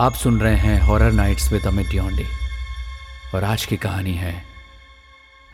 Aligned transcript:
आप 0.00 0.12
सुन 0.12 0.40
रहे 0.40 0.54
हैं 0.54 0.80
horror 0.80 1.12
nights 1.12 1.52
with 1.52 1.66
Amit 1.66 1.86
Dionde 1.86 2.24
और 3.34 3.44
आज 3.44 3.66
की 3.66 3.76
कहानी 3.76 4.12
है 4.12 4.42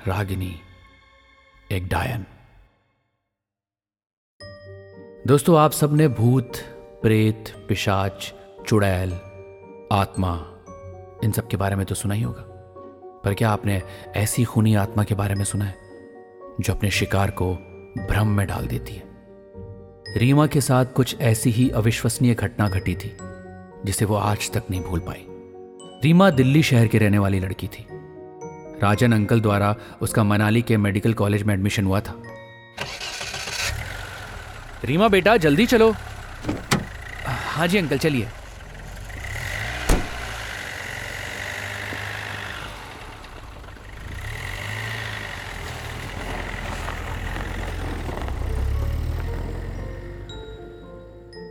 रागिनी, 0.09 0.61
एक 1.73 1.89
डायन। 1.89 2.27
दोस्तों, 5.27 5.59
आप 5.59 5.73
सबने 5.73 6.09
भूत, 6.09 6.53
प्रेत, 7.03 7.67
पिशाच, 7.69 8.35
चुड़ैल, 8.67 9.13
आत्मा, 9.93 10.47
इन 11.25 11.33
सब 11.33 11.49
के 11.49 11.57
बारे 11.57 11.77
में 11.77 11.87
तो 11.87 11.95
सुना 11.95 12.15
ही 12.15 12.23
होगा। 12.23 12.45
पर 13.25 13.35
क्या 13.35 13.51
आपने 13.51 13.83
ऐसी 14.17 14.45
खूनी 14.45 14.75
आत्मा 14.75 15.05
के 15.05 15.15
बारे 15.15 15.35
में 15.35 15.45
सुना 15.45 15.65
है, 15.65 15.77
जो 16.61 16.73
अपने 16.73 16.91
शिकार 16.91 17.31
को 17.31 17.55
भ्रम 17.99 18.29
में 18.29 18.47
डाल 18.47 18.67
देती 18.67 18.95
है? 18.95 19.03
रीमा 20.17 20.47
के 20.47 20.61
साथ 20.61 20.87
कुछ 20.87 21.21
ऐसी 21.21 21.51
ही 21.51 21.71
अविश्वसनीय 21.71 22.35
घटना 22.35 22.69
घटी 22.69 22.95
थी। 22.95 23.17
जिसे 23.85 24.05
वो 24.05 24.15
आज 24.15 24.51
तक 24.51 24.63
नहीं 24.71 24.81
भूल 24.81 25.01
पाई। 25.01 25.27
रीमा 26.05 26.31
दिल्ली 26.31 26.63
शहर 26.63 26.87
की 26.87 26.99
रहने 26.99 27.19
वाली 27.19 27.41
लड़की 27.41 27.67
थी। 27.67 27.87
राजन 28.83 29.13
अंकल 29.13 29.41
द्वारा 29.41 29.75
उसका 30.03 30.25
मनाली 30.25 30.63
के 30.63 30.77
मेडिकल 30.77 31.15
कॉलेज 31.15 31.43
में 31.43 31.55
एडमिशन 31.55 31.85
हुआ 31.85 32.01
था। 32.01 32.23
रीमा 34.85 35.09
बेटा, 35.09 35.37
जल्दी 35.37 35.67
चलो। 35.67 35.95
हाँ 37.27 37.67
जी 37.67 37.79
अंकल, 37.79 37.99
चलिए। 37.99 38.29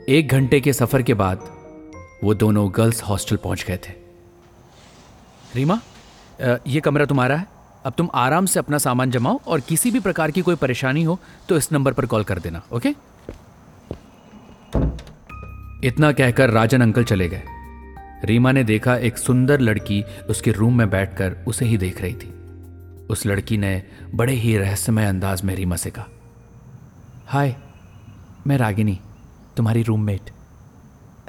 एक 0.09 0.27
घंटे 0.27 0.59
के 0.61 0.73
सफ़र 0.73 1.01
के 1.01 1.13
बाद 1.13 1.37
वो 2.23 2.33
दोनों 2.33 2.69
गर्ल्स 2.75 3.01
हॉस्टल 3.03 3.35
पहुँच 3.35 3.63
गए 3.67 3.77
थे। 3.77 3.93
रीमा 5.55 5.79
ये 6.67 6.79
कमरा 6.81 7.05
तुम्हारा 7.05 7.35
है? 7.35 7.47
अब 7.85 7.93
तुम 7.97 8.09
आराम 8.15 8.45
से 8.45 8.59
अपना 8.59 8.77
सामान 8.77 9.11
जमाओ 9.11 9.39
और 9.47 9.59
किसी 9.59 9.91
भी 9.91 9.99
प्रकार 9.99 10.31
की 10.31 10.41
कोई 10.41 10.55
परेशानी 10.55 11.03
हो 11.03 11.19
तो 11.49 11.57
इस 11.57 11.71
नंबर 11.71 11.93
पर 11.93 12.05
कॉल 12.05 12.23
कर 12.23 12.39
देना, 12.39 12.61
ओके? 12.73 12.89
इतना 15.83 16.11
कहकर 16.11 16.49
राजन 16.49 16.81
अंकल 16.81 17.03
चले 17.03 17.27
गए। 17.29 17.43
रीमा 18.23 18.51
ने 18.51 18.63
देखा 18.63 18.95
एक 18.97 19.17
सुंदर 19.17 19.59
लड़की 19.59 20.01
उसके 20.29 20.51
रूम 20.51 20.77
में 20.77 20.89
बैठकर 20.89 21.37
उसे 21.47 21.65
ही 21.65 21.77
देख 21.77 22.01
रही 22.01 22.13
थी। 22.13 22.33
उस 23.09 23.25
लड़की 23.25 23.57
ने 23.57 23.81
बड़े 24.13 24.33
ही 24.33 24.57
रहस्यमय 24.57 25.05
अंदाज 25.05 25.41
में 25.41 25.55
रीमा 25.55 25.75
से 25.75 25.89
कहा, 25.89 26.07
हाय, 27.27 27.55
मैं 28.47 28.57
रागिनी, 28.57 28.99
तुम्हारी 29.57 29.83
रूममेट। 29.83 30.31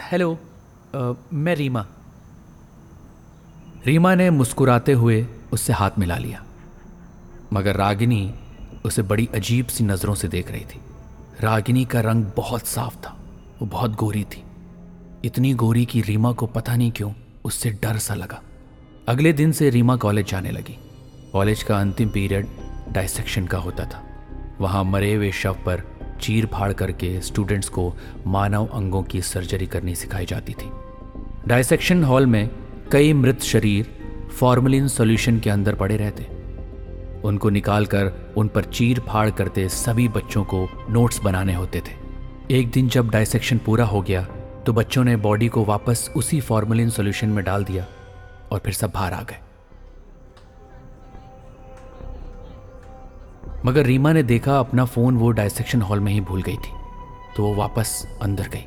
हेलो 0.02 0.38
मैं 1.34 1.54
रीमा। 1.56 1.86
रीमा 3.86 4.14
ने 4.14 4.28
मुस्कुराते 4.30 4.92
हुए 4.92 5.26
उससे 5.52 5.72
हाथ 5.72 5.98
मिला 5.98 6.16
लिया, 6.16 6.44
मगर 7.52 7.76
रागिनी 7.76 8.34
उसे 8.84 9.02
बड़ी 9.02 9.28
अजीब 9.34 9.66
सी 9.66 9.84
नज़रों 9.84 10.14
से 10.14 10.28
देख 10.28 10.50
रही 10.50 10.64
थी। 10.64 10.80
रागिनी 11.40 11.84
का 11.84 12.00
रंग 12.00 12.24
बहुत 12.36 12.66
साफ़ 12.66 12.96
था, 12.96 13.16
वो 13.62 13.66
बहुत 13.66 13.94
गोरी 13.94 14.24
थी। 14.24 14.42
इतनी 15.24 15.52
गोरी 15.54 15.84
कि 15.84 16.00
रीमा 16.00 16.32
को 16.32 16.46
पता 16.46 16.76
नहीं 16.76 16.90
क्यों 16.90 17.12
उससे 17.44 17.70
डर 17.82 17.98
सा 17.98 18.14
लगा। 18.14 18.40
अगले 19.08 19.32
दिन 19.32 19.52
से 19.52 19.70
रीमा 19.70 19.96
कॉलेज 19.96 20.30
जाने 20.30 20.50
लगी। 20.50 20.78
कॉलेज 21.32 21.62
का 21.62 21.78
अंतिम 21.78 22.08
पीरियड 22.08 22.48
डायसेक्शन 22.90 23.46
का 23.46 23.58
होता 23.58 23.84
था। 23.84 24.02
वहाँ 24.60 24.84
मरे 24.84 25.14
हुए 25.14 25.30
शव 25.32 25.56
पर 25.66 25.82
चीर 26.20 26.46
फाड़ 26.46 26.72
करके 26.72 27.20
स्टूडेंट्स 27.20 27.68
को 27.68 27.92
मानव 28.26 28.66
अंगों 28.66 29.02
की 29.02 29.22
सर्जरी 29.22 29.66
करनी 29.66 29.94
सिखाई 29.94 30.26
जाती 30.26 30.52
थी। 30.52 30.70
डायसेक्शन 31.46 32.02
हॉल 32.04 32.24
में 32.26 32.48
कई 32.92 33.12
मृत 33.12 33.42
शरीर 33.42 33.90
फॉर्मलिन 34.38 34.86
सॉल्यूशन 34.88 35.38
के 35.40 35.50
अंदर 35.50 35.74
पड़े 35.74 35.96
रहते। 35.96 36.24
उनको 37.22 37.50
निकालकर 37.50 38.34
उन 38.36 38.48
पर 38.48 38.64
चीर 38.64 39.00
फाड़ 39.00 39.28
करते 39.30 39.68
सभी 39.68 40.08
बच्चों 40.08 40.42
को 40.44 40.66
नोट्स 40.90 41.20
बनाने 41.22 41.54
होते 41.54 41.80
थे। 41.80 41.94
एक 42.50 42.70
दिन 42.70 42.88
जब 42.88 43.10
डायसेक्शन 43.10 43.58
पूरा 43.58 43.84
हो 43.84 44.00
गया 44.02 44.22
तो 44.66 44.72
बच्चों 44.72 45.04
ने 45.04 45.16
बॉडी 45.16 45.48
को 45.48 45.64
वापस 45.64 46.10
उसी 46.16 46.40
फॉर्मलिन 46.40 46.90
सॉल्यूशन 46.90 47.28
में 47.28 47.44
डाल 47.44 47.64
दिया 47.64 47.86
और 48.52 48.58
फिर 48.58 48.74
सब 48.74 48.90
बाहर 48.90 49.12
आ 49.12 49.22
गए। 49.22 49.38
मगर 53.66 53.86
रीमा 53.86 54.12
ने 54.12 54.22
देखा 54.22 54.58
अपना 54.60 54.84
फ़ोन 54.84 55.16
वो 55.16 55.30
डायसेक्शन 55.32 55.82
हॉल 55.82 56.00
में 56.00 56.12
ही 56.12 56.20
भूल 56.22 56.42
गई 56.42 56.56
थी 56.56 56.72
तो 57.36 57.42
वो 57.42 57.54
वापस 57.54 58.06
अंदर 58.22 58.48
गई। 58.48 58.64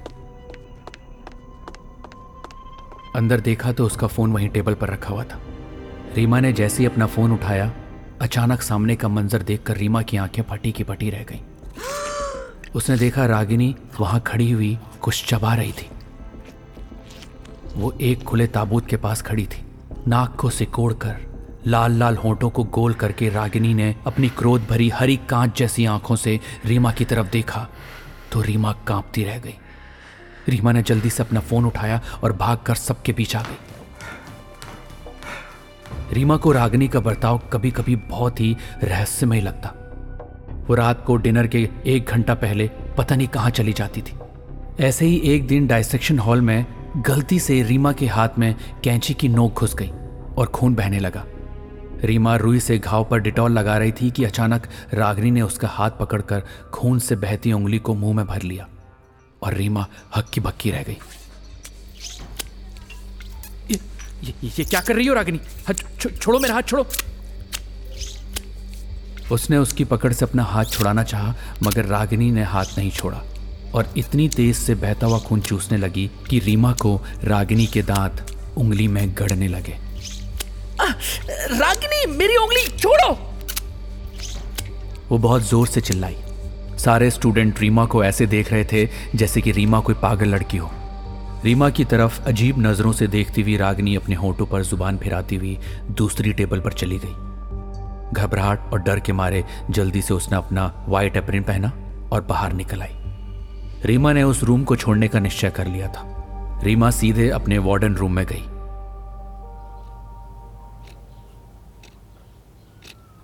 अंदर 3.15 3.39
देखा 3.39 3.71
तो 3.71 3.85
उसका 3.85 4.07
फ़ोन 4.07 4.31
वहीं 4.31 4.49
टेबल 4.49 4.73
पर 4.73 4.89
रखा 4.89 5.13
हुआ 5.13 5.23
था। 5.23 5.39
रीमा 6.15 6.39
ने 6.39 6.53
जैसे 6.53 6.77
ही 6.77 6.85
अपना 6.85 7.05
फ़ोन 7.05 7.31
उठाया, 7.31 7.71
अचानक 8.21 8.61
सामने 8.61 8.95
का 8.95 9.07
मंजर 9.07 9.41
देखकर 9.41 9.77
रीमा 9.77 10.01
की 10.01 10.17
आँखें 10.17 10.43
फटी 10.43 10.71
की 10.71 10.83
फटी 10.83 11.09
रह 11.09 11.23
गईं। 11.23 11.39
उसने 12.75 12.97
देखा 12.97 13.25
रागिनी 13.25 13.75
वहाँ 13.99 14.19
खड़ी 14.19 14.51
हुई 14.51 14.77
कुछ 15.01 15.25
चबा 15.25 15.53
रही 15.53 15.71
थी। 15.71 15.89
वो 17.75 17.93
एक 18.01 18.23
खुले 18.23 18.47
ताबूत 18.47 18.87
के 18.87 18.97
पास 18.97 19.21
खड़ी 19.21 19.45
थी। 19.45 19.63
नाक 20.07 20.35
को 20.35 20.49
सिकोड़कर, 20.49 21.17
लाल 21.67 21.91
लाल 21.91 22.15
होंठों 22.15 22.49
को 22.49 22.63
गोल 22.63 22.93
करके 22.93 23.29
रागिनी 23.29 23.73
ने 23.73 23.95
अपनी 24.07 24.29
क्रोध 24.29 24.67
भरी 24.69 24.89
हरी 24.89 25.19
कांच 25.29 25.57
जैसी 25.57 25.85
आँखों 25.85 26.15
से 26.15 26.39
रीमा 26.65 26.91
की 26.91 27.05
तरफ़ 27.05 27.29
देखा 27.29 27.67
तो 28.31 28.41
रीमा 28.41 28.71
कांपती 28.87 29.23
रह 29.23 29.37
गई। 29.37 29.55
रीमा 30.49 30.71
ने 30.71 30.81
जल्दी 30.81 31.09
से 31.09 31.23
अपना 31.23 31.39
फ़ोन 31.39 31.65
उठाया 31.65 32.01
और 32.23 32.33
भागकर 32.33 32.75
सबके 32.75 33.13
बीच 33.13 33.35
आ 33.35 33.41
गई। 33.41 33.57
रीमा 36.13 36.37
को 36.37 36.51
रागनी 36.51 36.87
का 36.87 36.99
बर्ताव 36.99 37.37
कभी 37.53 37.71
कभी 37.71 37.95
बहुत 37.95 38.39
ही 38.39 38.57
रहस्यमय 38.83 39.41
लगता। 39.41 39.73
वो 40.67 40.75
रात 40.75 41.03
को 41.05 41.15
डिनर 41.15 41.47
के 41.47 41.69
एक 41.85 42.05
घंटा 42.05 42.33
पहले 42.33 42.69
पता 42.97 43.15
नहीं 43.15 43.27
कहाँ 43.27 43.49
चली 43.49 43.73
जाती 43.73 44.01
थी। 44.01 44.13
ऐसे 44.79 45.05
ही 45.05 45.17
एक 45.17 45.47
दिन 45.47 45.67
डायसेक्शन 45.67 46.19
हॉल 46.19 46.41
में 46.41 46.65
गलती 46.97 47.39
से 47.39 47.63
रीमा 47.63 47.91
के 47.91 48.07
हाथ 48.07 48.29
में 48.37 48.55
कैंची 48.83 49.13
की 49.13 49.27
नोक 49.27 49.53
घुस 49.53 49.75
गई 49.75 49.89
और 50.37 50.51
खून 50.53 50.75
बहने 50.75 50.99
लगा। 50.99 51.23
रीमा 52.03 52.35
रुई 52.35 52.59
से 52.59 52.77
घाव 52.77 53.03
पर 53.03 53.19
डिटॉल 53.19 53.51
लगा 53.51 53.77
रही 53.77 53.91
थी 53.91 54.11
कि 54.11 54.23
अचानक 54.23 54.67
रागनी 54.93 55.31
ने 55.31 55.41
उसका 55.41 55.67
हाथ 55.67 55.89
पकड़कर 55.89 56.43
खून 56.73 56.99
से 56.99 57.15
बहती 57.15 57.53
उंगली 57.53 57.79
को 57.79 57.93
मुँह 57.93 58.15
में 58.15 58.25
भर 58.25 58.41
लिया। 58.41 58.67
और 59.43 59.53
रीमा 59.53 59.87
हक्की 60.15 60.41
भक्की 60.41 60.71
रह 60.71 60.83
गई। 60.83 60.97
ये, 63.71 63.79
ये, 64.23 64.33
ये 64.43 64.65
क्या 64.65 64.81
कर 64.81 64.95
रही 64.95 65.07
हो 65.07 65.13
रागिनी? 65.13 65.39
छो, 65.99 66.09
छोड़ो 66.09 66.39
मेरा 66.39 66.53
हाथ 66.53 66.63
छोड़ो। 66.63 66.85
उसने 69.31 69.57
उसकी 69.57 69.83
पकड़ 69.83 70.13
से 70.13 70.25
अपना 70.25 70.43
हाथ 70.43 70.65
छुड़ाना 70.65 71.03
चाहा 71.03 71.35
मगर 71.63 71.85
रागिनी 71.85 72.31
ने 72.31 72.43
हाथ 72.43 72.77
नहीं 72.77 72.91
छोड़ा 72.91 73.21
और 73.75 73.93
इतनी 73.97 74.27
तेज 74.29 74.55
से 74.55 74.75
बहता 74.75 75.07
हुआ 75.07 75.19
खून 75.19 75.41
चूसने 75.41 75.77
लगी 75.77 76.09
कि 76.29 76.39
रीमा 76.39 76.71
को 76.73 76.95
रागिनी 77.23 77.67
के 77.67 77.81
दांत 77.81 78.25
उंगली 78.57 78.87
में 78.87 79.15
गड़ने 79.17 79.47
लगे। 79.47 79.77
रागिनी 81.59 82.05
मेरी 82.15 82.35
उंगली 82.35 82.67
छोड़ो। 82.77 83.13
वो 85.09 85.17
बहुत 85.17 85.41
ज़ोर 85.41 85.67
से 85.67 85.81
चिल्लाई। 85.81 86.15
सारे 86.79 87.09
स्टूडेंट 87.11 87.59
रीमा 87.59 87.85
को 87.85 88.03
ऐसे 88.03 88.25
देख 88.27 88.51
रहे 88.53 88.65
थे 88.65 88.87
जैसे 89.15 89.41
कि 89.41 89.51
रीमा 89.51 89.79
कोई 89.79 89.95
पागल 89.95 90.25
लड़की 90.25 90.57
हो। 90.57 90.69
रीमा 91.43 91.69
की 91.69 91.85
तरफ़ 91.85 92.21
अजीब 92.21 92.59
नज़रों 92.59 92.91
से 92.91 93.07
देखती 93.07 93.41
हुई 93.41 93.57
रागनी 93.57 93.95
अपने 93.95 94.15
होठों 94.15 94.45
पर 94.45 94.61
ज़ुबान 94.61 94.97
फिराती 94.97 95.35
हुई 95.35 95.57
दूसरी 95.91 96.33
टेबल 96.33 96.59
पर 96.59 96.73
चली 96.73 96.99
गई। 97.05 97.13
घबराहट 98.13 98.73
और 98.73 98.81
डर 98.81 98.99
के 98.99 99.13
मारे 99.13 99.43
जल्दी 99.69 100.01
से 100.01 100.13
उसने 100.13 100.37
अपना 100.37 100.85
वाइट 100.87 101.17
एप्रिन 101.17 101.43
पहना 101.43 101.71
और 102.11 102.21
बाहर 102.21 102.53
निकल 102.53 102.81
आई। 102.81 102.95
रीमा 103.85 104.13
ने 104.13 104.23
उस 104.23 104.43
रूम 104.43 104.63
को 104.63 104.75
छोड़ने 104.75 105.07
का 105.07 105.19
निश्चय 105.19 105.49
कर 105.49 105.67
लिया 105.67 105.87
था। 105.87 106.61
रीमा 106.63 106.91
सीधे 106.91 107.29
अपने 107.29 107.57
वार्डन 107.57 107.95
रूम 107.95 108.13
में 108.13 108.25
गई। 108.25 108.43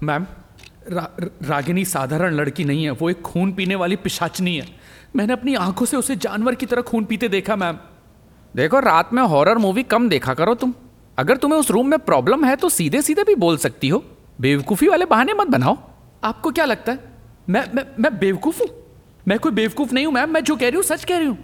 मैम 0.03 0.25
रा, 0.85 1.09
रागिनी 1.43 1.85
साधारण 1.85 2.33
लड़की 2.33 2.63
नहीं 2.63 2.83
है 2.83 2.91
वो 2.91 3.09
एक 3.09 3.21
खून 3.21 3.51
पीने 3.53 3.75
वाली 3.75 3.95
पिशाचनी 3.95 4.55
है। 4.57 4.67
मैंने 5.15 5.33
अपनी 5.33 5.55
आँखों 5.55 5.85
से 5.85 5.97
उसे 5.97 6.15
जानवर 6.15 6.55
की 6.55 6.65
तरह 6.65 6.81
खून 6.81 7.05
पीते 7.05 7.27
देखा 7.27 7.55
मैम। 7.55 7.77
देखो 8.55 8.79
रात 8.79 9.13
में 9.13 9.21
हॉरर 9.23 9.57
मूवी 9.57 9.83
कम 9.83 10.09
देखा 10.09 10.33
करो 10.33 10.53
तुम। 10.55 10.73
अगर 11.17 11.37
तुम्हें 11.37 11.59
उस 11.59 11.71
रूम 11.71 11.87
में 11.87 11.97
प्रॉब्लम 11.99 12.45
है 12.45 12.55
तो 12.55 12.69
सीधे 12.69 13.01
सीधे 13.01 13.23
भी 13.23 13.35
बोल 13.35 13.57
सकती 13.57 13.89
हो। 13.89 14.03
बेवकूफ़ी 14.41 14.87
वाले 14.87 15.05
बहाने 15.05 15.33
मत 15.33 15.47
बनाओ। 15.47 15.77
आपको 16.23 16.51
क्या 16.51 16.65
लगता 16.65 16.91
है? 16.91 16.99
मैं 17.49 17.63
मैं 17.73 17.85
मैं 17.99 18.17
बेवकूफ़ 18.19 18.59
हूँ? 18.59 18.69
मैं 19.27 19.39
कोई 19.39 19.51
बेवकूफ़ 19.51 19.93
नहीं 19.93 20.05
हूँ 20.05 20.13
मैम। 20.13 20.29
मैं 20.29 20.43
जो 20.43 20.55
कह 20.55 20.67
रही 20.67 20.75
हूँ 20.75 20.83
सच 20.83 21.03
कह 21.03 21.17
रही 21.17 21.27
हूँ। 21.27 21.37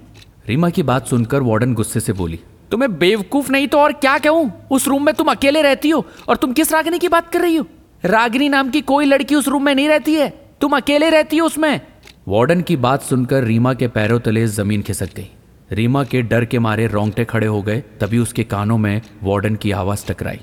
रीमा 0.47 0.69
की 0.69 0.83
बात 0.83 1.07
सुनकर 1.07 1.41
वार्डन 1.41 1.73
गुस्से 1.73 1.99
से 1.99 2.13
बोली 2.13 2.39
तुम्हें 2.71 2.97
बेवकूफ़ 2.99 3.51
नहीं 3.51 3.67
तो 3.67 3.79
और 3.79 3.93
क्या 3.93 4.17
कहूँ? 4.17 4.51
उस 4.71 4.87
रूम 4.87 5.05
में 5.05 5.13
तुम 5.15 5.31
अकेले 5.31 5.61
रहती 5.61 5.89
हो 5.89 6.05
और 6.29 6.37
तुम 6.37 6.53
किस 6.53 6.71
रागनी 6.73 6.99
की 6.99 7.07
बात 7.07 7.31
कर 7.31 7.41
रही 7.41 7.55
हो? 7.55 7.65
रागिनी 8.05 8.49
नाम 8.49 8.69
की 8.69 8.81
कोई 8.81 9.05
लड़की 9.05 9.35
उस 9.35 9.47
रूम 9.47 9.65
में 9.65 9.75
नहीं 9.75 9.87
रहती 9.89 10.13
है। 10.13 10.29
तुम 10.61 10.75
अकेले 10.77 11.09
रहती 11.09 11.37
हो 11.37 11.45
उसमें। 11.45 11.81
वार्डन 12.27 12.61
की 12.61 12.75
बात 12.77 13.01
सुनकर 13.01 13.43
रीमा 13.43 13.73
के 13.73 13.87
पैरों 13.87 14.19
तले 14.19 14.47
ज़मीन 14.47 14.81
खिसक 14.81 15.13
गई। 15.15 15.29
रीमा 15.71 16.03
के 16.03 16.21
डर 16.21 16.45
के 16.45 16.59
मारे 16.59 16.87
रोंगटे 16.87 17.25
खड़े 17.25 17.47
हो 17.47 17.61
गए 17.61 17.83
तभी 18.01 18.17
उसके 18.17 18.43
कानों 18.43 18.77
में 18.77 19.01
वार्डन 19.23 19.55
की 19.55 19.71
आवाज़ 19.71 20.05
टकराई। 20.05 20.39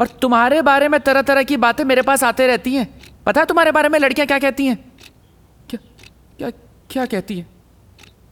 और 0.00 0.06
तुम्हारे 0.06 0.62
बारे 0.62 0.88
में 0.88 1.00
तरह 1.00 1.22
तरह 1.22 1.42
की 1.42 1.56
बातें 1.56 1.84
मेरे 1.84 2.02
पास 2.02 2.24
आते 2.24 2.46
रहती 2.46 2.74
हैं। 2.74 3.00
पता 3.26 3.40
है 3.40 3.46
तुम्हारे 3.46 3.72
बारे 3.72 3.88
में 3.88 3.98
लड़कियाँ 3.98 4.26
क्या 4.26 4.38
कहती 4.38 4.66
हैं? 4.66 4.76
क्या 5.70 5.78
क्या 6.38 6.50
क्या 6.90 7.06
कहती 7.06 7.38
हैं? 7.38 7.46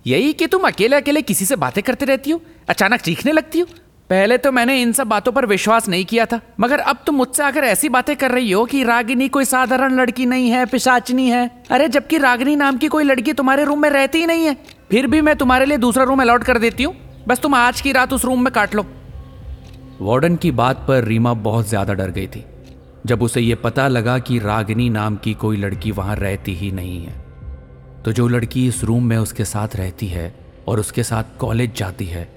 यही 0.07 0.33
कि 0.33 0.47
तुम 0.47 0.63
अकेले 0.63 0.97
अकेले 0.97 1.23
किसी 1.23 1.45
से 1.45 1.57
बातें 1.57 1.83
करते 1.85 2.05
रहती 2.05 2.31
हो? 2.31 2.41
अचानक 2.69 3.01
चीखने 3.01 3.33
लगती 3.33 3.61
हो? 3.61 3.67
पहले 4.13 4.37
तो 4.39 4.51
मैंने 4.53 4.75
इन 4.83 4.93
सब 4.93 5.07
बातों 5.09 5.33
पर 5.33 5.45
विश्वास 5.47 5.89
नहीं 5.89 6.05
किया 6.05 6.25
था, 6.27 6.41
मगर 6.61 6.79
अब 6.81 6.99
तुम 7.07 7.15
मुझसे 7.17 7.43
आकर 7.43 7.65
ऐसी 7.65 7.89
बातें 7.89 8.15
कर 8.17 8.31
रही 8.31 8.51
हो 8.51 8.65
कि 8.65 8.83
रागिनी 8.85 9.29
कोई 9.29 9.45
साधारण 9.47 9.95
लड़की 9.95 10.27
नहीं 10.27 10.51
है, 10.51 10.65
पिशाचनी 10.67 11.29
है। 11.29 11.51
अरे, 11.71 11.89
जबकि 11.89 12.19
रागिनी 12.19 12.57
नाम 12.57 12.79
की 12.79 12.89
कोई 12.89 13.05
लड़की 13.05 13.33
तुम्हारे 13.33 13.65
रूम 13.65 13.83
में 13.83 13.89
रहती 13.91 14.19
ही 14.19 14.27
नहीं 14.27 14.45
है। 14.45 14.57
फिर 14.91 15.07
भी 15.07 15.21
मैं 15.21 15.37
तुम्हारे 15.37 15.67
लिए 15.67 15.79
दूसरा 15.79 16.05
रूम 16.05 16.23
अलॉट 16.23 16.45
कर 16.45 16.59
देती 16.59 16.83
हूँ। 16.83 16.95
बस 17.29 17.41
तुम 17.41 17.55
आज 17.55 17.81
की 17.81 17.93
रात 17.93 18.13
उस 18.13 18.25
रूम 18.25 18.45
में 18.45 18.53
काट 18.53 18.75
लो। 18.75 18.87
वार्डन 20.03 20.37
की 20.37 20.51
बात 20.53 20.85
पर 20.89 21.05
रीमा 21.05 21.35
बहुत 21.43 21.69
ज़्यादा 21.69 21.95
डर 21.95 22.11
गई 22.11 22.27
थी। 22.27 22.45
जब 23.07 23.23
उसे 23.23 23.41
यह 23.41 23.57
पता 23.65 23.89
लगा 23.89 24.19
कि 24.21 24.39
रागिनी 24.41 24.89
नाम 24.91 25.17
की 25.17 25.35
कोई 25.37 25.57
लड़की 25.59 25.91
वहाँ 25.93 26.17
रहती 26.17 26.55
ही 26.55 26.71
नहीं 26.73 27.05
है 27.05 27.21
तो 28.05 28.13
जो 28.13 28.29
लड़की 28.29 28.67
इस 28.69 28.85
रूम 28.85 29.05
में 29.05 29.17
उसके 29.19 29.45
साथ 29.47 29.77
रहती 29.77 30.07
है 30.09 30.33
और 30.69 30.81
उसके 30.81 31.03
साथ 31.05 31.39
कॉलेज 31.41 31.75
जाती 31.77 32.07
है, 32.07 32.29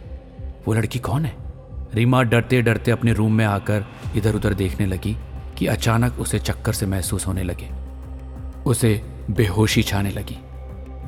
वो 0.68 0.74
लड़की 0.74 1.00
कौन 1.02 1.26
है? 1.26 1.45
रीमा 1.94 2.24
डरते 2.24 2.62
डरते 2.62 2.92
अपने 2.92 3.14
रूम 3.14 3.34
में 3.34 3.46
आकर 3.46 3.86
इधर 4.16 4.36
उधर 4.36 4.54
देखने 4.54 4.86
लगी 4.86 5.18
कि 5.58 5.68
अचानक 5.68 6.20
उसे 6.20 6.40
चक्कर 6.40 6.74
से 6.74 6.86
महसूस 6.86 7.28
होने 7.28 7.44
लगे। 7.44 7.70
उसे 8.64 9.02
बेहोशी 9.32 9.84
छाने 9.84 10.12
लगी 10.12 10.38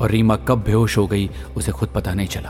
और 0.01 0.11
रीमा 0.11 0.35
कब 0.35 0.63
बेहोश 0.63 0.97
हो 0.97 1.07
गई 1.07 1.29
उसे 1.57 1.71
खुद 1.71 1.89
पता 1.89 2.13
नहीं 2.13 2.27
चला। 2.27 2.49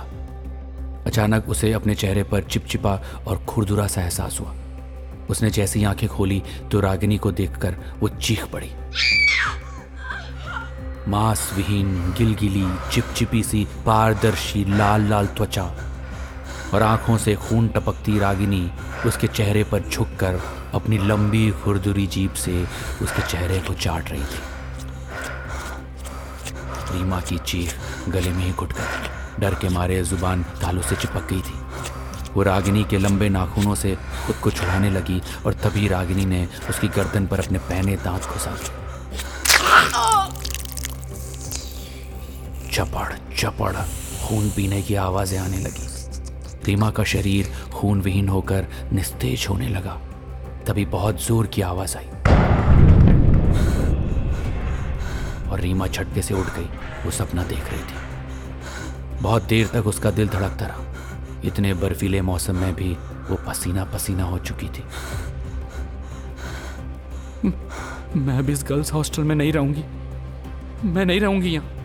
अचानक 1.07 1.49
उसे 1.49 1.73
अपने 1.73 1.95
चेहरे 1.95 2.23
पर 2.23 2.43
चिपचिपा 2.43 3.01
और 3.27 3.37
खुरदुरा 3.37 3.87
सा 3.87 4.01
एहसास 4.01 4.39
हुआ। 4.39 4.55
उसने 5.29 5.49
जैसी 5.49 5.83
आँखें 5.83 6.09
खोली 6.09 6.43
तो 6.71 6.79
रागिनी 6.79 7.17
को 7.17 7.31
देखकर 7.31 7.75
वो 7.99 8.09
चीख 8.09 8.45
पड़ी। 8.45 8.69
मांस 11.07 11.51
विहीन 11.55 12.13
गिलगिली, 12.17 12.65
चिपचिपी 12.91 13.43
सी, 13.43 13.67
पारदर्शी 13.85 14.65
लाल 14.77 15.09
लाल 15.09 15.27
त्वचा 15.27 15.63
और 16.73 16.83
आँखों 16.83 17.17
से 17.17 17.35
खून 17.37 17.67
टपकती 17.67 18.19
रागिनी 18.19 18.69
उसके 19.05 19.27
चेहरे 19.27 19.63
पर 19.63 19.89
झुककर 19.89 20.39
अपनी 20.73 20.97
लंबी 20.97 21.49
खुरदुरी 21.63 22.07
जीप 22.07 22.33
से 22.33 22.63
उसके 23.01 23.21
चेहरे 23.21 23.59
को 23.59 23.73
चाट 23.73 24.09
रही 24.11 24.23
थी। 24.23 24.41
रीमा 26.91 27.19
की 27.21 27.37
चीख 27.37 28.09
गले 28.09 28.29
में 28.29 28.43
ही 28.43 28.51
घुट 28.51 28.73
गई। 28.73 29.41
डर 29.41 29.55
के 29.55 29.69
मारे 29.69 30.03
ज़ुबान 30.03 30.43
तालू 30.61 30.81
से 30.81 30.95
चिपक 30.95 31.27
गई 31.29 31.41
थी। 31.41 31.55
वो 32.33 32.43
रागिनी 32.43 32.83
के 32.83 32.97
लंबे 32.97 33.29
नाखूनों 33.29 33.75
से 33.75 33.95
खुद 34.25 34.35
को 34.35 34.51
छुड़ाने 34.51 34.89
लगी 34.89 35.21
और 35.45 35.53
तभी 35.53 35.87
रागिनी 35.87 36.25
ने 36.25 36.47
उसकी 36.69 36.87
गर्दन 36.87 37.27
पर 37.27 37.39
अपने 37.39 37.59
पहने 37.59 37.95
दांत 37.95 38.23
घुसा 38.23 38.51
दिए। 38.51 38.75
चपड़ 42.71 43.13
चपड़, 43.37 43.75
खून 44.23 44.49
पीने 44.49 44.81
की 44.81 44.95
आवाज़ें 44.95 45.39
आने 45.39 45.57
लगी। 45.57 45.96
रीमा 46.67 46.89
का 46.91 47.03
शरीर 47.03 47.51
खून 47.73 48.01
विहीन 48.01 48.29
होकर 48.29 48.65
निस्तेज 48.93 49.45
होने 49.49 49.67
लगा। 49.67 49.91
तभी 50.67 50.85
बहुत 50.85 51.23
ज़ोर 51.23 51.47
की 51.47 51.61
आवाज़ 51.61 51.97
आई। 51.97 52.05
और 55.49 55.59
रीमा 55.59 55.87
झटके 55.87 56.21
से 56.21 56.33
उठ 56.33 56.45
गई। 56.45 56.65
वो 57.05 57.11
सपना 57.11 57.43
देख 57.43 57.71
रही 57.71 57.81
थी। 57.81 59.21
बहुत 59.21 59.43
देर 59.43 59.67
तक 59.67 59.87
उसका 59.87 60.11
दिल 60.11 60.27
धड़कता 60.27 60.65
रहा। 60.65 60.83
इतने 61.45 61.73
बर्फीले 61.73 62.21
मौसम 62.21 62.55
में 62.55 62.75
भी 62.75 62.91
वो 63.29 63.35
पसीना 63.47 63.83
पसीना 63.85 64.23
हो 64.23 64.37
चुकी 64.39 64.67
थी। 64.67 64.83
मैं 68.19 68.45
भी 68.45 68.53
इस 68.53 68.65
गर्ल्स 68.69 68.93
हॉस्टल 68.93 69.23
में 69.23 69.35
नहीं 69.35 69.51
रहूँगी। 69.53 69.83
मैं 70.87 71.05
नहीं 71.05 71.19
रहूँगी 71.19 71.49
यहाँ। 71.49 71.76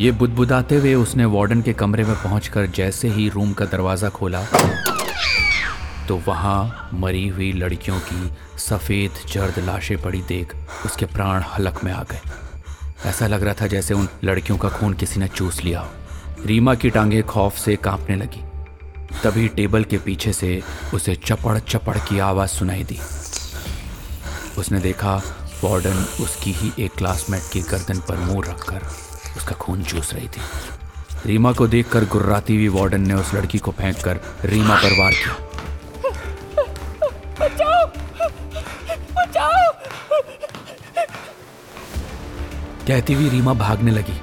ये 0.00 0.10
बुदबुदाते 0.12 0.76
हुए 0.76 0.94
उसने 0.94 1.24
वार्डन 1.24 1.60
के 1.62 1.72
कमरे 1.72 2.04
में 2.04 2.14
पहुंचकर 2.14 2.66
जैसे 2.66 3.08
ही 3.08 3.28
रूम 3.28 3.52
का 3.52 3.64
दरवाज़ा 3.64 4.08
खोला 4.08 4.42
तो 6.08 6.16
वहाँ 6.26 6.90
मरी 6.94 7.28
हुई 7.28 7.52
लड़कियों 7.52 7.98
की 8.00 8.30
सफ़ेद 8.58 9.28
जर्द 9.28 9.58
लाशें 9.58 9.96
पड़ी 10.02 10.20
देख 10.22 10.54
उसके 10.86 11.06
प्राण 11.06 11.42
हलक 11.54 11.82
में 11.84 11.92
आ 11.92 12.02
गए। 12.02 12.20
ऐसा 13.06 13.26
लग 13.26 13.42
रहा 13.42 13.54
था 13.54 13.66
जैसे 13.66 13.94
उन 13.94 14.08
लड़कियों 14.24 14.58
का 14.58 14.68
खून 14.68 14.94
किसी 14.94 15.20
ने 15.20 15.28
चूस 15.28 15.62
लिया 15.64 15.80
हो। 15.80 16.46
रीमा 16.46 16.74
की 16.74 16.90
टांगे 16.90 17.22
खौफ 17.22 17.58
से 17.58 17.76
कांपने 17.76 18.16
लगी। 18.16 18.44
तभी 19.24 19.48
टेबल 19.48 19.84
के 19.84 19.98
पीछे 19.98 20.32
से 20.32 20.62
उसे 20.94 21.14
चपड़ 21.24 21.58
चपड़ 21.58 21.96
की 21.98 22.18
आवाज़ 22.18 22.50
सुनाई 22.50 22.84
दी। 22.84 22.98
उसने 24.58 24.80
देखा 24.80 25.16
वार्डन 25.64 26.04
उसकी 26.20 26.52
ही 26.52 26.72
एक 26.78 26.94
क्लासमेट 26.94 27.42
की 27.52 27.60
गर्दन 27.62 28.00
पर 28.08 28.16
मुँह 28.18 28.46
रखकर 28.50 28.88
उसका 29.36 29.54
खून 29.54 29.82
चूस 29.82 30.12
रही 30.14 30.28
थी। 30.28 30.40
रीमा 31.26 31.52
को 31.52 31.66
देखकर 31.66 32.04
गुर्राती 32.04 32.54
हुई 32.56 32.68
वार्डन 32.68 33.00
ने 33.00 33.14
उस 33.14 33.34
लड़की 33.34 33.58
को 33.58 33.70
फेंक 33.70 33.96
कर 34.04 34.20
रीमा 34.44 34.74
पर 34.74 35.00
वार 35.00 35.12
किया। 35.12 35.36
कहती 42.86 43.12
हुई 43.12 43.28
रीमा 43.28 43.52
भागने 43.54 43.90
लगी। 43.90 44.20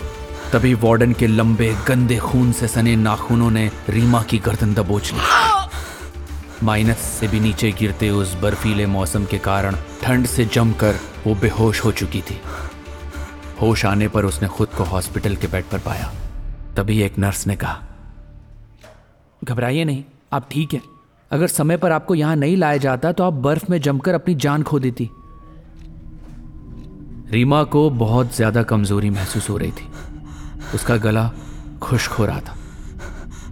तभी 0.53 0.73
वार्डन 0.73 1.13
के 1.13 1.27
लंबे 1.27 1.75
गंदे 1.87 2.17
खून 2.17 2.51
से 2.51 2.67
सने 2.67 2.95
नाखूनों 2.95 3.51
ने 3.51 3.71
रीमा 3.89 4.21
की 4.23 4.37
गर्दन 4.37 4.73
दबोच 4.73 5.11
ली। 5.13 5.19
माइनस 6.63 6.97
से 6.97 7.27
भी 7.27 7.39
नीचे 7.39 7.71
गिरते 7.71 8.09
उस 8.09 8.33
बर्फीले 8.33 8.85
मौसम 8.85 9.25
के 9.25 9.37
कारण 9.37 9.75
ठंड 10.03 10.25
से 10.25 10.45
जमकर 10.45 10.99
वो 11.27 11.35
बेहोश 11.35 11.83
हो 11.83 11.91
चुकी 11.91 12.21
थी। 12.21 12.41
होश 13.63 13.85
आने 13.85 14.07
पर 14.09 14.25
उसने 14.25 14.47
खुद 14.49 14.69
को 14.69 14.83
हॉस्पिटल 14.85 15.35
के 15.35 15.47
बेड 15.47 15.65
पर 15.65 15.79
पाया। 15.81 16.11
तभी 16.75 17.01
एक 17.01 17.17
नर्स 17.19 17.45
ने 17.47 17.55
कहा, 17.55 17.81
घबराइए 19.41 19.83
नहीं, 19.85 20.03
आप 20.33 20.47
ठीक 20.51 20.73
है। 20.73 20.81
अगर 21.31 21.47
समय 21.49 21.77
पर 21.77 21.91
आपको 21.91 22.15
यहाँ 22.15 22.35
नहीं 22.35 22.57
लाया 22.57 22.77
जाता 22.79 23.11
तो 23.11 23.23
आप 23.23 23.33
बर्फ़ 23.35 23.65
में 23.71 23.79
जमकर 23.81 24.13
अपनी 24.13 24.35
जान 24.37 24.63
खो 24.63 24.79
देती। 24.79 25.09
रीमा 27.31 27.63
को 27.65 27.89
बहुत 27.91 28.35
ज़्यादा 28.35 28.63
कमज़ोरी 28.63 29.09
महसूस 29.11 29.49
हो 29.49 29.57
रही 29.57 29.71
थी। 29.71 29.87
उसका 30.75 30.97
गला 30.97 31.29
खुश्क 31.81 32.11
हो 32.11 32.25
रहा 32.25 32.39
था। 32.39 32.55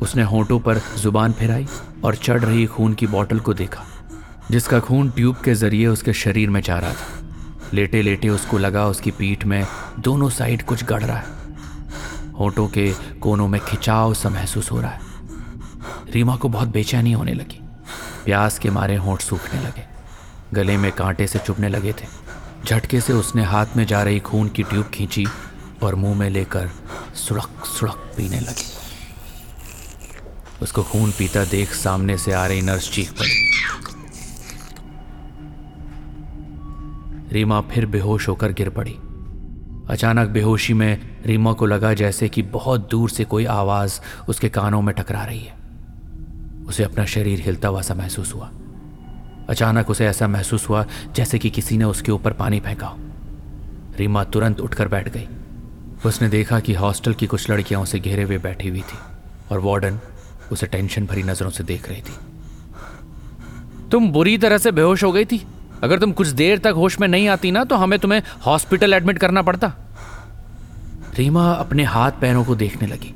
उसने 0.01 0.23
होठों 0.25 0.59
पर 0.59 0.81
ज़ुबान 0.97 1.31
फिराई 1.33 1.67
और 2.03 2.15
चढ़ 2.17 2.41
रही 2.41 2.65
खून 2.67 2.93
की 2.93 3.07
बोतल 3.07 3.39
को 3.39 3.53
देखा, 3.55 3.83
जिसका 4.51 4.79
खून 4.81 5.09
ट्यूब 5.11 5.35
के 5.43 5.53
ज़रिए 5.55 5.87
उसके 5.87 6.13
शरीर 6.15 6.49
में 6.49 6.61
जा 6.61 6.79
रहा 6.79 6.93
था। 6.93 7.20
लेटे 7.73 8.01
लेटे 8.01 8.29
उसको 8.29 8.57
लगा, 8.57 8.87
उसकी 8.87 9.11
पीठ 9.11 9.45
में 9.45 9.67
दोनों 9.99 10.29
साइड 10.29 10.65
कुछ 10.65 10.83
गड़ 10.83 11.03
रहा 11.03 11.17
है। 11.17 11.25
होठों 12.39 12.67
के 12.67 12.93
कोनों 13.21 13.47
में 13.47 13.61
खिंचाव 13.61 14.13
सा 14.13 14.29
महसूस 14.29 14.71
हो 14.71 14.81
रहा 14.81 14.91
है। 14.91 14.99
रीमा 16.11 16.35
को 16.35 16.49
बहुत 16.49 16.67
बेचैनी 16.67 17.11
होने 17.11 17.33
लगी। 17.33 17.59
प्यास 18.25 18.59
के 18.59 18.69
मारे 18.69 18.95
होठ 18.95 19.21
सूखने 19.21 19.61
लगे। 19.61 19.83
गले 20.53 20.77
में 20.77 20.91
कांटे 20.91 21.27
से 21.27 21.39
चुभने 21.39 21.69
लगे 21.69 21.91
थे। 21.91 22.21
झटके 22.65 23.01
से 23.01 23.13
उसने 23.13 23.43
हाथ 23.43 23.65
में 23.75 23.85
जा 23.85 24.03
रही 24.03 24.19
खून 24.19 24.49
की 24.49 24.63
ट्यूब 24.63 24.85
खींची 24.85 25.27
और 25.83 25.95
मुँह 25.95 26.17
में 26.17 26.29
लेकर 26.29 26.69
सुड़क 27.15 27.65
सुड़क 27.65 28.13
पीने 28.17 28.39
लगी। 28.39 28.71
उसको 30.61 30.83
खून 30.83 31.11
पीता 31.11 31.45
देख 31.45 31.73
सामने 31.73 32.17
से 32.17 32.31
आ 32.31 32.45
रही 32.45 32.61
नर्स 32.61 32.91
चीख 32.91 33.11
पड़ी। 33.11 33.50
रीमा 37.31 37.61
फिर 37.61 37.85
बेहोश 37.85 38.27
होकर 38.27 38.51
गिर 38.51 38.69
पड़ी। 38.69 38.97
अचानक 39.89 40.29
बेहोशी 40.29 40.73
में 40.73 41.17
रीमा 41.25 41.53
को 41.53 41.65
लगा 41.65 41.93
जैसे 41.93 42.29
कि 42.29 42.41
बहुत 42.41 42.89
दूर 42.91 43.09
से 43.09 43.23
कोई 43.23 43.45
आवाज़ 43.45 43.99
उसके 44.29 44.49
कानों 44.49 44.81
में 44.81 44.95
टकरा 44.95 45.23
रही 45.23 45.39
है। 45.39 45.53
उसे 46.67 46.83
अपना 46.83 47.05
शरीर 47.05 47.39
हिलता 47.39 47.67
हुआ 47.67 47.81
सा 47.81 47.93
महसूस 47.93 48.33
हुआ। 48.35 48.51
अचानक 49.49 49.89
उसे 49.89 50.05
ऐसा 50.05 50.27
महसूस 50.27 50.69
हुआ 50.69 50.85
जैसे 51.15 51.39
कि 51.39 51.49
किसी 51.49 51.77
ने 51.77 51.85
उसके 51.85 52.11
ऊपर 52.11 52.33
पानी 52.33 52.59
फेंका 52.59 52.87
हो। 52.87 52.99
रीमा 53.97 54.23
तुरंत 54.23 54.59
उठकर 54.59 54.87
बैठ 54.87 55.09
गई। 55.09 55.27
उसने 56.05 56.29
देखा 56.29 56.59
कि 56.59 56.73
हॉस्टल 56.73 57.13
की 57.13 57.27
कुछ 57.27 57.51
लड़कियाँ 57.51 57.81
उसे 57.81 57.99
घेरे 57.99 58.23
हुए 58.23 58.37
बैठी 58.37 58.69
हुई 58.69 58.81
थी 58.81 58.97
और 59.51 59.59
वार्डन 59.59 59.99
उसे 60.51 60.67
टेंशन 60.67 61.05
भरी 61.05 61.23
नज़रों 61.23 61.49
से 61.49 61.63
देख 61.63 61.89
रही 61.89 62.01
थी। 62.01 62.13
तुम 63.91 64.11
बुरी 64.11 64.37
तरह 64.37 64.57
से 64.57 64.71
बेहोश 64.71 65.03
हो 65.03 65.11
गई 65.11 65.25
थी? 65.25 65.47
अगर 65.83 65.99
तुम 65.99 66.11
कुछ 66.11 66.27
देर 66.27 66.59
तक 66.59 66.73
होश 66.75 66.99
में 66.99 67.07
नहीं 67.07 67.27
आती 67.27 67.51
ना 67.51 67.63
तो 67.63 67.75
हमें 67.75 67.99
तुम्हें 67.99 68.21
हॉस्पिटल 68.45 68.93
एडमिट 68.93 69.17
करना 69.17 69.41
पड़ता। 69.41 69.73
रीमा 71.17 71.51
अपने 71.51 71.83
हाथ 71.83 72.11
पैरों 72.11 72.43
को 72.45 72.55
देखने 72.55 72.87
लगी। 72.87 73.13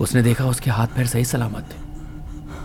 उसने 0.00 0.22
देखा 0.22 0.44
उसके 0.44 0.70
हाथ 0.70 0.86
पैर 0.86 1.06
सही 1.06 1.24
सलामत 1.24 1.70
थे। 1.70 1.80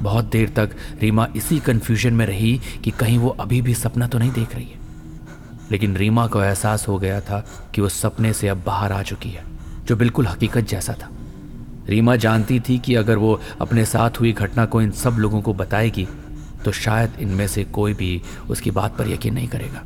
बहुत 0.01 0.25
देर 0.25 0.49
तक 0.49 0.71
रीमा 1.01 1.27
इसी 1.35 1.59
कंफ्यूजन 1.59 2.13
में 2.13 2.25
रही 2.25 2.61
कि 2.83 2.91
कहीं 2.91 3.17
वो 3.17 3.29
अभी 3.29 3.61
भी 3.61 3.73
सपना 3.73 4.07
तो 4.07 4.17
नहीं 4.17 4.31
देख 4.31 4.55
रही 4.55 4.65
है। 4.65 4.85
लेकिन 5.71 5.95
रीमा 5.97 6.27
को 6.27 6.41
एहसास 6.43 6.87
हो 6.87 6.97
गया 6.97 7.21
था 7.21 7.45
कि 7.75 7.81
वो 7.81 7.89
सपने 7.89 8.33
से 8.33 8.47
अब 8.47 8.63
बाहर 8.65 8.91
आ 8.91 9.01
चुकी 9.01 9.29
है, 9.29 9.43
जो 9.85 9.95
बिल्कुल 9.95 10.27
हकीकत 10.27 10.67
जैसा 10.67 10.93
था। 10.93 11.09
रीमा 11.89 12.15
जानती 12.15 12.59
थी 12.59 12.77
कि 12.77 12.95
अगर 12.95 13.17
वो 13.17 13.39
अपने 13.61 13.85
साथ 13.85 14.19
हुई 14.19 14.31
घटना 14.33 14.65
को 14.65 14.81
इन 14.81 14.91
सब 14.91 15.11
लोगों 15.11 15.41
को 15.41 15.53
बताएगी 15.53 16.07
तो 16.65 16.71
शायद 16.71 17.13
इनमें 17.19 17.47
से 17.47 17.63
कोई 17.63 17.93
भी 17.93 18.21
उसकी 18.49 18.71
बात 18.71 18.97
पर 18.97 19.07
यकीन 19.07 19.33
नहीं 19.33 19.47
करेगा। 19.47 19.83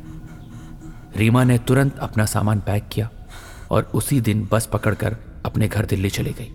रीमा 1.16 1.44
ने 1.44 1.58
तुरंत 1.58 1.98
अपना 1.98 2.24
सामान 2.24 2.60
पैक 2.60 2.88
किया 2.92 3.10
और 3.70 3.82
उसी 3.94 4.20
दिन 4.20 4.48
बस 4.52 4.66
पकड़कर 4.66 5.16
अपने 5.46 5.68
घर 5.68 5.86
दिल्ली 5.86 6.10
चली 6.10 6.32
गई। 6.32 6.52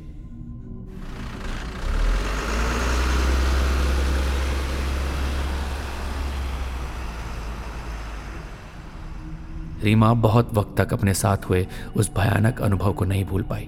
रीमा 9.84 10.14
बहुत 10.14 10.54
वक्त 10.54 10.82
तक 10.82 10.94
अपने 10.94 11.14
साथ 11.14 11.38
हुए 11.50 11.68
उस 11.96 12.12
भयानक 12.14 12.62
अनुभव 12.62 12.94
को 12.94 13.06
नहीं 13.06 13.26
भूल 13.26 13.42
पाई। 13.42 13.68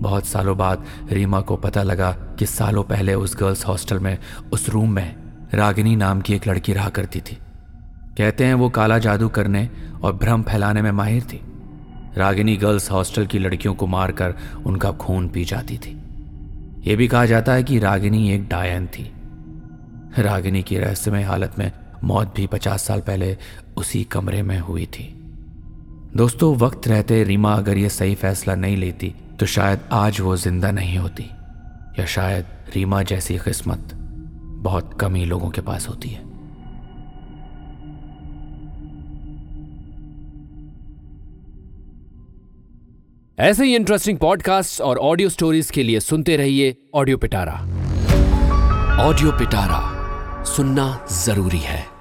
बहुत 0.00 0.26
सालों 0.26 0.56
बाद 0.58 0.84
रीमा 1.12 1.40
को 1.40 1.56
पता 1.56 1.82
लगा 1.82 2.12
कि 2.12 2.46
सालों 2.46 2.82
पहले 2.84 3.14
उस 3.14 3.36
गर्ल्स 3.36 3.66
हॉस्टल 3.66 3.98
में, 3.98 4.18
उस 4.52 4.68
रूम 4.68 4.92
में 4.92 5.23
रागिनी 5.54 5.94
नाम 5.96 6.20
की 6.20 6.34
एक 6.34 6.46
लड़की 6.48 6.72
रहा 6.72 6.88
करती 6.90 7.20
थी। 7.20 7.36
कहते 8.18 8.44
हैं 8.44 8.54
वो 8.54 8.68
काला 8.70 8.98
जादू 8.98 9.28
करने 9.28 9.68
और 10.02 10.12
भ्रम 10.14 10.42
फैलाने 10.42 10.82
में 10.82 10.90
माहिर 10.92 11.22
थी। 11.24 11.40
रागिनी 12.16 12.56
गर्ल्स 12.56 12.90
हॉस्टल 12.90 13.26
की 13.26 13.38
लड़कियों 13.38 13.74
को 13.74 13.86
मारकर 13.86 14.34
उनका 14.66 14.90
खून 14.94 15.28
पी 15.28 15.44
जाती 15.44 15.78
थी। 15.78 15.90
ये 16.84 16.96
भी 16.96 17.08
कहा 17.08 17.24
जाता 17.26 17.52
है 17.52 17.62
कि 17.62 17.78
रागिनी 17.78 18.30
एक 18.30 18.48
डायन 18.48 18.86
थी। 18.88 19.10
रागिनी 20.18 20.62
की 20.62 20.78
रहस्यमय 20.78 21.22
हालत 21.22 21.58
में 21.58 21.70
मौत 22.04 22.34
भी 22.36 22.46
पचास 22.46 22.82
साल 22.82 23.00
पहले 23.00 23.36
उसी 23.76 24.02
कमरे 24.04 24.42
में 24.42 24.58
हुई 24.58 24.86
थी। 24.88 25.10
दोस्तों, 26.16 26.54
वक्त 26.56 26.88
रहते 26.88 27.22
रीमा 27.24 27.52
अगर 27.54 27.78
ये 27.78 27.88
सही 27.90 28.14
फैसला 28.14 28.54
नहीं 28.54 28.76
लेती 28.76 29.14
तो 29.40 29.46
शायद 29.48 29.80
आज 29.92 30.20
वो 30.20 30.36
ज़िंदा 30.36 30.70
नहीं 30.70 30.98
होती, 30.98 31.30
या 31.98 32.04
शायद 32.06 32.46
रीमा 32.74 33.02
जैसी 33.04 33.38
किस्मत। 33.38 33.94
बहुत 34.64 34.98
कम 35.00 35.14
ही 35.14 35.24
लोगों 35.24 35.50
के 35.50 35.60
पास 35.60 35.88
होती 35.88 36.08
है। 36.08 36.22
ऐसे 43.38 43.64
ही 43.64 43.74
इंटरेस्टिंग 43.76 44.18
पॉडकास्ट 44.18 44.80
और 44.80 44.98
ऑडियो 44.98 45.28
स्टोरीज 45.28 45.70
के 45.70 45.82
लिए 45.82 46.00
सुनते 46.00 46.36
रहिए 46.36 46.76
ऑडियो 46.94 47.16
पिटारा 47.16 47.54
ऑडियो 49.00 49.32
पिटारा 49.32 49.82
सुनना 50.44 51.06
ज़रूरी 51.12 51.58
है। 51.58 51.93